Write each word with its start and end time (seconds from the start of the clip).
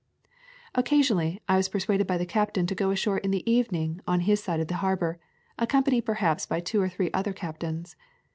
Occasionally 0.73 1.43
I 1.47 1.57
was 1.57 1.69
persuaded 1.69 2.07
by 2.07 2.17
the 2.17 2.25
captain 2.25 2.65
to 2.65 2.73
go 2.73 2.89
ashore 2.89 3.19
in 3.19 3.29
the 3.29 3.47
evening 3.47 4.01
on 4.07 4.21
his 4.21 4.43
side 4.43 4.59
of 4.59 4.67
the 4.67 4.77
harbor, 4.81 5.19
accompanied 5.59 6.05
perhaps 6.07 6.47
by 6.47 6.59
two 6.59 6.81
or 6.81 6.89
three 6.89 7.11
other 7.13 7.33
captains. 7.33 7.95